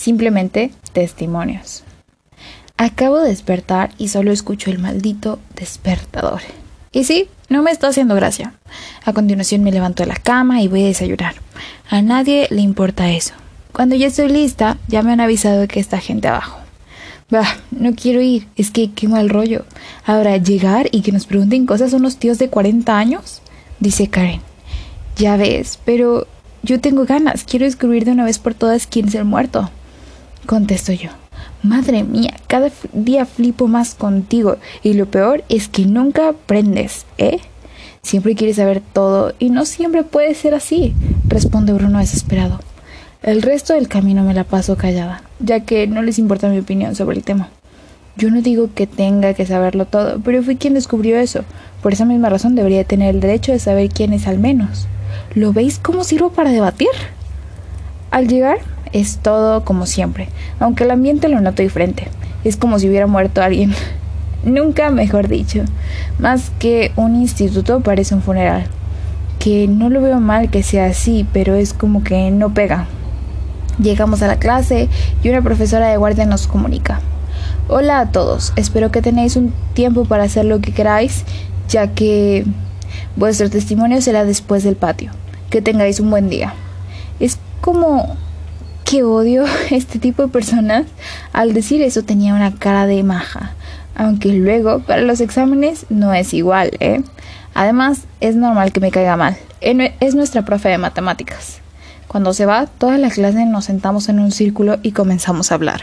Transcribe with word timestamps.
simplemente 0.00 0.72
testimonios. 0.92 1.84
Acabo 2.76 3.18
de 3.18 3.28
despertar 3.28 3.90
y 3.98 4.08
solo 4.08 4.32
escucho 4.32 4.70
el 4.70 4.78
maldito 4.78 5.38
despertador. 5.54 6.40
Y 6.92 7.04
sí, 7.04 7.28
no 7.50 7.62
me 7.62 7.70
está 7.70 7.88
haciendo 7.88 8.14
gracia. 8.14 8.54
A 9.04 9.12
continuación 9.12 9.62
me 9.62 9.70
levanto 9.70 10.02
de 10.02 10.08
la 10.08 10.16
cama 10.16 10.62
y 10.62 10.68
voy 10.68 10.84
a 10.84 10.86
desayunar. 10.86 11.34
A 11.90 12.00
nadie 12.00 12.48
le 12.50 12.62
importa 12.62 13.10
eso. 13.10 13.34
Cuando 13.72 13.94
ya 13.94 14.06
estoy 14.06 14.28
lista, 14.28 14.78
ya 14.88 15.02
me 15.02 15.12
han 15.12 15.20
avisado 15.20 15.68
que 15.68 15.78
está 15.78 16.00
gente 16.00 16.28
abajo. 16.28 16.58
Bah, 17.28 17.58
no 17.70 17.94
quiero 17.94 18.22
ir, 18.22 18.48
es 18.56 18.70
que 18.70 18.90
qué 18.90 19.06
mal 19.06 19.28
rollo. 19.28 19.64
Ahora, 20.04 20.38
llegar 20.38 20.88
y 20.90 21.02
que 21.02 21.12
nos 21.12 21.26
pregunten 21.26 21.66
cosas 21.66 21.92
unos 21.92 22.16
tíos 22.16 22.38
de 22.38 22.48
40 22.48 22.98
años, 22.98 23.42
dice 23.78 24.08
Karen. 24.08 24.40
Ya 25.16 25.36
ves, 25.36 25.78
pero 25.84 26.26
yo 26.62 26.80
tengo 26.80 27.04
ganas, 27.04 27.44
quiero 27.44 27.66
descubrir 27.66 28.04
de 28.04 28.12
una 28.12 28.24
vez 28.24 28.38
por 28.38 28.54
todas 28.54 28.86
quién 28.86 29.08
es 29.08 29.14
el 29.14 29.26
muerto. 29.26 29.70
Contesto 30.50 30.92
yo. 30.92 31.10
Madre 31.62 32.02
mía, 32.02 32.34
cada 32.48 32.72
día 32.92 33.24
flipo 33.24 33.68
más 33.68 33.94
contigo 33.94 34.56
y 34.82 34.94
lo 34.94 35.06
peor 35.06 35.44
es 35.48 35.68
que 35.68 35.86
nunca 35.86 36.30
aprendes, 36.30 37.06
¿eh? 37.18 37.38
Siempre 38.02 38.34
quieres 38.34 38.56
saber 38.56 38.82
todo 38.92 39.32
y 39.38 39.50
no 39.50 39.64
siempre 39.64 40.02
puede 40.02 40.34
ser 40.34 40.56
así, 40.56 40.92
responde 41.28 41.72
Bruno 41.72 42.00
desesperado. 42.00 42.58
El 43.22 43.42
resto 43.42 43.74
del 43.74 43.86
camino 43.86 44.24
me 44.24 44.34
la 44.34 44.42
paso 44.42 44.76
callada, 44.76 45.22
ya 45.38 45.60
que 45.60 45.86
no 45.86 46.02
les 46.02 46.18
importa 46.18 46.48
mi 46.48 46.58
opinión 46.58 46.96
sobre 46.96 47.16
el 47.16 47.22
tema. 47.22 47.50
Yo 48.16 48.28
no 48.32 48.42
digo 48.42 48.70
que 48.74 48.88
tenga 48.88 49.34
que 49.34 49.46
saberlo 49.46 49.84
todo, 49.84 50.18
pero 50.18 50.42
fui 50.42 50.56
quien 50.56 50.74
descubrió 50.74 51.16
eso. 51.16 51.44
Por 51.80 51.92
esa 51.92 52.06
misma 52.06 52.28
razón 52.28 52.56
debería 52.56 52.82
tener 52.82 53.14
el 53.14 53.20
derecho 53.20 53.52
de 53.52 53.60
saber 53.60 53.88
quién 53.90 54.12
es 54.12 54.26
al 54.26 54.40
menos. 54.40 54.88
¿Lo 55.32 55.52
veis 55.52 55.78
cómo 55.78 56.02
sirvo 56.02 56.32
para 56.32 56.50
debatir? 56.50 56.88
Al 58.10 58.26
llegar, 58.26 58.58
es 58.92 59.18
todo 59.18 59.64
como 59.64 59.86
siempre, 59.86 60.28
aunque 60.58 60.84
el 60.84 60.90
ambiente 60.90 61.28
lo 61.28 61.40
noto 61.40 61.62
diferente. 61.62 62.08
Es 62.44 62.56
como 62.56 62.78
si 62.78 62.88
hubiera 62.88 63.06
muerto 63.06 63.42
alguien. 63.42 63.74
Nunca 64.44 64.90
mejor 64.90 65.28
dicho. 65.28 65.62
Más 66.18 66.50
que 66.58 66.92
un 66.96 67.16
instituto 67.16 67.80
parece 67.80 68.14
un 68.14 68.22
funeral. 68.22 68.64
Que 69.38 69.68
no 69.68 69.90
lo 69.90 70.00
veo 70.00 70.20
mal 70.20 70.50
que 70.50 70.62
sea 70.62 70.86
así, 70.86 71.26
pero 71.32 71.54
es 71.54 71.72
como 71.74 72.02
que 72.02 72.30
no 72.30 72.52
pega. 72.52 72.86
Llegamos 73.80 74.22
a 74.22 74.26
la 74.26 74.38
clase 74.38 74.88
y 75.22 75.28
una 75.28 75.42
profesora 75.42 75.88
de 75.88 75.96
guardia 75.96 76.26
nos 76.26 76.46
comunica. 76.46 77.00
Hola 77.68 78.00
a 78.00 78.10
todos, 78.10 78.52
espero 78.56 78.90
que 78.90 79.00
tenéis 79.00 79.36
un 79.36 79.54
tiempo 79.74 80.04
para 80.04 80.24
hacer 80.24 80.44
lo 80.44 80.60
que 80.60 80.72
queráis, 80.72 81.24
ya 81.68 81.94
que 81.94 82.44
vuestro 83.16 83.48
testimonio 83.48 84.02
será 84.02 84.24
después 84.24 84.64
del 84.64 84.76
patio. 84.76 85.12
Que 85.50 85.62
tengáis 85.62 86.00
un 86.00 86.10
buen 86.10 86.28
día. 86.28 86.54
Es 87.20 87.38
como 87.60 88.16
que 88.90 89.04
odio 89.04 89.44
este 89.70 90.00
tipo 90.00 90.22
de 90.22 90.28
personas. 90.28 90.86
Al 91.32 91.54
decir 91.54 91.80
eso 91.80 92.02
tenía 92.02 92.34
una 92.34 92.54
cara 92.54 92.86
de 92.86 93.02
maja, 93.04 93.52
aunque 93.94 94.32
luego 94.32 94.80
para 94.80 95.02
los 95.02 95.20
exámenes 95.20 95.86
no 95.90 96.12
es 96.12 96.34
igual, 96.34 96.72
¿eh? 96.80 97.02
Además, 97.54 98.02
es 98.20 98.36
normal 98.36 98.72
que 98.72 98.80
me 98.80 98.90
caiga 98.90 99.16
mal. 99.16 99.36
Es 99.60 100.14
nuestra 100.14 100.44
profe 100.44 100.68
de 100.68 100.78
matemáticas. 100.78 101.58
Cuando 102.08 102.32
se 102.32 102.46
va, 102.46 102.66
toda 102.66 102.98
la 102.98 103.10
clase 103.10 103.44
nos 103.44 103.66
sentamos 103.66 104.08
en 104.08 104.18
un 104.18 104.32
círculo 104.32 104.78
y 104.82 104.92
comenzamos 104.92 105.50
a 105.50 105.54
hablar. 105.54 105.82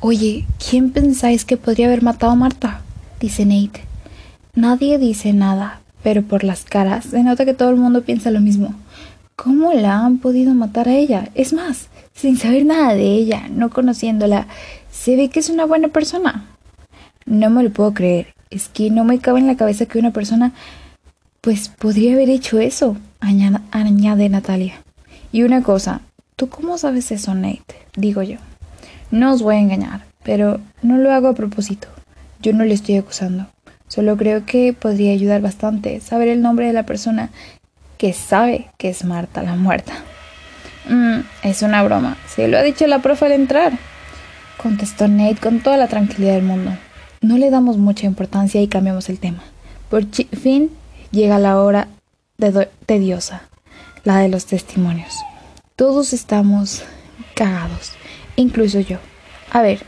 Oye, 0.00 0.46
¿quién 0.58 0.90
pensáis 0.90 1.44
que 1.44 1.56
podría 1.56 1.86
haber 1.86 2.02
matado 2.02 2.32
a 2.32 2.36
Marta? 2.36 2.80
dice 3.20 3.44
Nate. 3.44 3.82
Nadie 4.54 4.98
dice 4.98 5.32
nada, 5.32 5.80
pero 6.04 6.22
por 6.22 6.44
las 6.44 6.64
caras 6.64 7.06
se 7.06 7.22
nota 7.24 7.44
que 7.44 7.54
todo 7.54 7.70
el 7.70 7.76
mundo 7.76 8.02
piensa 8.02 8.30
lo 8.30 8.40
mismo. 8.40 8.74
¿Cómo 9.38 9.72
la 9.72 10.04
han 10.04 10.18
podido 10.18 10.52
matar 10.52 10.88
a 10.88 10.96
ella? 10.96 11.28
Es 11.36 11.52
más, 11.52 11.90
sin 12.12 12.36
saber 12.36 12.66
nada 12.66 12.94
de 12.94 13.04
ella, 13.04 13.46
no 13.48 13.70
conociéndola, 13.70 14.48
se 14.90 15.14
ve 15.14 15.28
que 15.28 15.38
es 15.38 15.48
una 15.48 15.64
buena 15.64 15.86
persona. 15.86 16.44
No 17.24 17.48
me 17.48 17.62
lo 17.62 17.70
puedo 17.70 17.94
creer. 17.94 18.34
Es 18.50 18.68
que 18.68 18.90
no 18.90 19.04
me 19.04 19.20
cabe 19.20 19.38
en 19.38 19.46
la 19.46 19.56
cabeza 19.56 19.86
que 19.86 20.00
una 20.00 20.10
persona 20.10 20.54
pues 21.40 21.68
podría 21.68 22.14
haber 22.14 22.30
hecho 22.30 22.58
eso, 22.58 22.96
añade 23.20 24.28
Natalia. 24.28 24.82
Y 25.30 25.44
una 25.44 25.62
cosa, 25.62 26.00
¿tú 26.34 26.48
cómo 26.48 26.76
sabes 26.76 27.12
eso, 27.12 27.32
Nate? 27.32 27.76
Digo 27.94 28.24
yo. 28.24 28.38
No 29.12 29.32
os 29.32 29.42
voy 29.42 29.54
a 29.54 29.60
engañar, 29.60 30.04
pero 30.24 30.58
no 30.82 30.96
lo 30.96 31.12
hago 31.12 31.28
a 31.28 31.34
propósito. 31.34 31.86
Yo 32.42 32.52
no 32.54 32.64
le 32.64 32.74
estoy 32.74 32.96
acusando. 32.96 33.46
Solo 33.86 34.16
creo 34.16 34.44
que 34.44 34.72
podría 34.72 35.12
ayudar 35.12 35.42
bastante 35.42 36.00
saber 36.00 36.26
el 36.26 36.42
nombre 36.42 36.66
de 36.66 36.72
la 36.72 36.86
persona 36.86 37.30
que 37.98 38.12
sabe 38.12 38.70
que 38.78 38.88
es 38.88 39.04
Marta 39.04 39.42
la 39.42 39.54
muerta. 39.56 39.92
Mm, 40.88 41.20
es 41.42 41.62
una 41.62 41.82
broma. 41.82 42.16
Se 42.26 42.48
lo 42.48 42.56
ha 42.56 42.62
dicho 42.62 42.86
la 42.86 43.00
profe 43.00 43.26
al 43.26 43.32
entrar. 43.32 43.72
Contestó 44.56 45.06
Nate 45.08 45.36
con 45.36 45.60
toda 45.60 45.76
la 45.76 45.88
tranquilidad 45.88 46.34
del 46.34 46.44
mundo. 46.44 46.72
No 47.20 47.36
le 47.36 47.50
damos 47.50 47.76
mucha 47.76 48.06
importancia 48.06 48.62
y 48.62 48.68
cambiamos 48.68 49.08
el 49.08 49.18
tema. 49.18 49.42
Por 49.90 50.06
fin 50.06 50.70
llega 51.10 51.38
la 51.38 51.60
hora 51.60 51.88
tediosa, 52.86 53.42
la 54.04 54.18
de 54.18 54.28
los 54.28 54.46
testimonios. 54.46 55.14
Todos 55.76 56.12
estamos 56.12 56.82
cagados, 57.34 57.92
incluso 58.36 58.80
yo. 58.80 58.98
A 59.50 59.62
ver, 59.62 59.80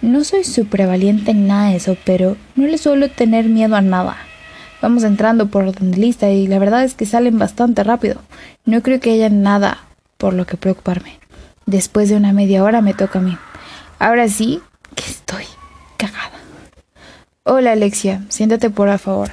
no 0.00 0.24
soy 0.24 0.44
súper 0.44 0.86
valiente 0.86 1.32
en 1.32 1.46
nada 1.46 1.70
de 1.70 1.76
eso, 1.76 1.96
pero 2.04 2.36
no 2.54 2.66
le 2.66 2.78
suelo 2.78 3.10
tener 3.10 3.46
miedo 3.46 3.76
a 3.76 3.80
nada. 3.80 4.16
Vamos 4.82 5.04
entrando 5.04 5.48
por 5.48 5.64
orden 5.64 5.90
de 5.90 5.98
lista 5.98 6.30
y 6.30 6.46
la 6.46 6.58
verdad 6.58 6.84
es 6.84 6.94
que 6.94 7.06
salen 7.06 7.38
bastante 7.38 7.84
rápido. 7.84 8.20
No 8.64 8.82
creo 8.82 9.00
que 9.00 9.12
haya 9.12 9.28
nada 9.28 9.84
por 10.16 10.32
lo 10.32 10.46
que 10.46 10.56
preocuparme. 10.56 11.18
Después 11.66 12.08
de 12.08 12.16
una 12.16 12.32
media 12.32 12.64
hora 12.64 12.80
me 12.80 12.94
toca 12.94 13.18
a 13.18 13.22
mí. 13.22 13.36
Ahora 13.98 14.28
sí 14.28 14.60
que 14.94 15.04
estoy 15.04 15.44
cagada. 15.96 16.32
Hola 17.44 17.72
Alexia, 17.72 18.22
siéntate 18.28 18.70
por 18.70 18.96
favor. 18.98 19.30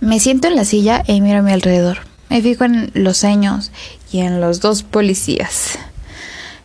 Me 0.00 0.20
siento 0.20 0.46
en 0.46 0.54
la 0.54 0.64
silla 0.64 1.02
y 1.06 1.20
miro 1.20 1.40
a 1.40 1.42
mi 1.42 1.52
alrededor. 1.52 1.98
Me 2.30 2.40
fijo 2.40 2.64
en 2.64 2.92
los 2.94 3.16
seños 3.16 3.72
y 4.12 4.20
en 4.20 4.40
los 4.40 4.60
dos 4.60 4.82
policías. 4.82 5.78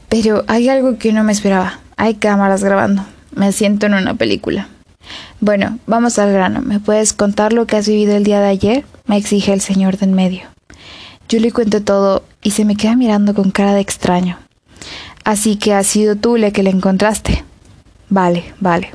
Pero 0.10 0.44
hay 0.48 0.70
algo 0.70 1.00
que 1.00 1.14
no 1.14 1.24
me 1.24 1.32
esperaba. 1.32 1.80
Hay 1.98 2.16
cámaras 2.16 2.64
grabando. 2.64 3.04
Me 3.32 3.52
siento 3.52 3.88
en 3.88 3.96
una 3.96 4.14
película. 4.14 4.68
Bueno, 5.46 5.78
vamos 5.88 6.20
al 6.20 6.32
grano. 6.32 6.62
¿Me 6.62 6.80
puedes 6.80 7.12
contar 7.12 7.52
lo 7.52 7.68
que 7.68 7.76
has 7.76 7.86
vivido 7.86 8.16
el 8.16 8.24
día 8.24 8.40
de 8.40 8.48
ayer? 8.48 8.86
me 9.08 9.18
exige 9.18 9.52
el 9.52 9.60
señor 9.60 9.98
de 9.98 10.06
en 10.06 10.14
medio. 10.14 10.44
Yo 11.28 11.42
le 11.42 11.52
cuento 11.52 11.84
todo 11.84 12.24
y 12.42 12.52
se 12.52 12.64
me 12.64 12.78
queda 12.78 12.96
mirando 12.96 13.34
con 13.34 13.52
cara 13.52 13.74
de 13.74 13.82
extraño. 13.82 14.38
Así 15.26 15.58
que 15.58 15.74
has 15.74 15.86
sido 15.86 16.16
tú 16.16 16.38
la 16.38 16.52
que 16.52 16.64
le 16.64 16.70
encontraste. 16.70 17.44
Vale, 18.08 18.54
vale. 18.62 18.92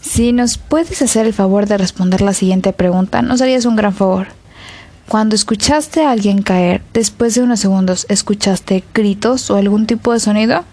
Si 0.00 0.32
nos 0.32 0.56
puedes 0.56 1.02
hacer 1.02 1.26
el 1.26 1.34
favor 1.34 1.66
de 1.66 1.76
responder 1.76 2.22
la 2.22 2.32
siguiente 2.32 2.72
pregunta, 2.72 3.20
nos 3.20 3.42
harías 3.42 3.66
un 3.66 3.76
gran 3.76 3.92
favor. 3.92 4.28
Cuando 5.08 5.34
escuchaste 5.34 6.06
a 6.06 6.10
alguien 6.10 6.40
caer, 6.40 6.80
después 6.94 7.34
de 7.34 7.42
unos 7.42 7.60
segundos, 7.60 8.06
¿escuchaste 8.08 8.82
gritos 8.94 9.50
o 9.50 9.56
algún 9.56 9.86
tipo 9.86 10.14
de 10.14 10.20
sonido? 10.20 10.64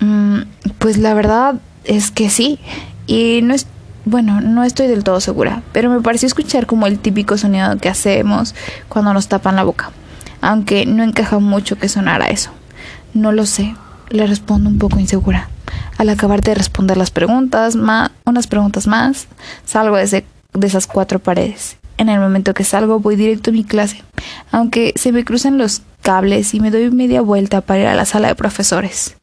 Mm, 0.00 0.40
pues 0.78 0.98
la 0.98 1.14
verdad 1.14 1.54
es 1.84 2.10
que 2.10 2.28
sí. 2.28 2.58
Y 3.06 3.40
no 3.42 3.54
es, 3.54 3.66
bueno, 4.04 4.40
no 4.40 4.64
estoy 4.64 4.86
del 4.86 5.04
todo 5.04 5.20
segura, 5.20 5.62
pero 5.72 5.90
me 5.90 6.00
pareció 6.00 6.26
escuchar 6.26 6.66
como 6.66 6.86
el 6.86 6.98
típico 6.98 7.36
sonido 7.36 7.76
que 7.78 7.88
hacemos 7.88 8.54
cuando 8.88 9.12
nos 9.12 9.28
tapan 9.28 9.56
la 9.56 9.64
boca, 9.64 9.90
aunque 10.40 10.86
no 10.86 11.02
encaja 11.02 11.38
mucho 11.38 11.78
que 11.78 11.88
sonara 11.88 12.30
eso. 12.30 12.50
No 13.12 13.32
lo 13.32 13.46
sé, 13.46 13.74
le 14.08 14.26
respondo 14.26 14.70
un 14.70 14.78
poco 14.78 14.98
insegura. 14.98 15.48
Al 15.98 16.08
acabar 16.08 16.40
de 16.40 16.54
responder 16.54 16.96
las 16.96 17.10
preguntas, 17.10 17.76
más, 17.76 18.10
unas 18.24 18.46
preguntas 18.46 18.86
más, 18.86 19.28
salgo 19.66 19.96
de, 19.96 20.24
de 20.54 20.66
esas 20.66 20.86
cuatro 20.86 21.18
paredes. 21.18 21.76
En 21.98 22.08
el 22.08 22.20
momento 22.20 22.54
que 22.54 22.64
salgo 22.64 23.00
voy 23.00 23.16
directo 23.16 23.50
a 23.50 23.52
mi 23.52 23.64
clase, 23.64 24.02
aunque 24.50 24.94
se 24.96 25.12
me 25.12 25.24
cruzan 25.24 25.58
los 25.58 25.82
cables 26.00 26.54
y 26.54 26.60
me 26.60 26.70
doy 26.70 26.90
media 26.90 27.20
vuelta 27.20 27.60
para 27.60 27.80
ir 27.80 27.86
a 27.86 27.94
la 27.94 28.06
sala 28.06 28.28
de 28.28 28.34
profesores. 28.34 29.19